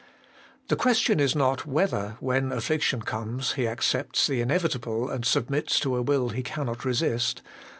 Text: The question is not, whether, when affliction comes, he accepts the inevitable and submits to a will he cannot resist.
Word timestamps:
The 0.69 0.75
question 0.75 1.19
is 1.19 1.35
not, 1.35 1.67
whether, 1.67 2.17
when 2.19 2.51
affliction 2.51 3.03
comes, 3.03 3.53
he 3.53 3.67
accepts 3.67 4.25
the 4.25 4.41
inevitable 4.41 5.07
and 5.11 5.23
submits 5.23 5.79
to 5.81 5.95
a 5.95 6.01
will 6.01 6.29
he 6.29 6.41
cannot 6.41 6.83
resist. 6.85 7.43